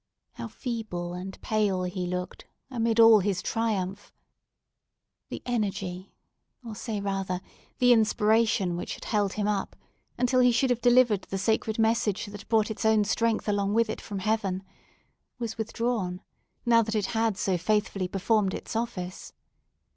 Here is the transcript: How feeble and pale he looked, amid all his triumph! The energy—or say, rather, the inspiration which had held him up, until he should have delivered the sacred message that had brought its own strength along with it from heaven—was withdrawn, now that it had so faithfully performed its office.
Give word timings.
How 0.31 0.47
feeble 0.47 1.13
and 1.13 1.39
pale 1.43 1.83
he 1.83 2.07
looked, 2.07 2.47
amid 2.71 2.99
all 2.99 3.19
his 3.19 3.39
triumph! 3.43 4.11
The 5.29 5.43
energy—or 5.45 6.73
say, 6.75 6.99
rather, 6.99 7.39
the 7.77 7.93
inspiration 7.93 8.75
which 8.75 8.95
had 8.95 9.05
held 9.05 9.33
him 9.33 9.47
up, 9.47 9.75
until 10.17 10.39
he 10.39 10.51
should 10.51 10.71
have 10.71 10.81
delivered 10.81 11.25
the 11.29 11.37
sacred 11.37 11.77
message 11.77 12.25
that 12.25 12.41
had 12.41 12.49
brought 12.49 12.71
its 12.71 12.83
own 12.83 13.03
strength 13.03 13.47
along 13.47 13.75
with 13.75 13.91
it 13.91 14.01
from 14.01 14.17
heaven—was 14.17 15.59
withdrawn, 15.59 16.21
now 16.65 16.81
that 16.81 16.95
it 16.95 17.05
had 17.13 17.37
so 17.37 17.55
faithfully 17.55 18.07
performed 18.07 18.55
its 18.55 18.75
office. 18.75 19.33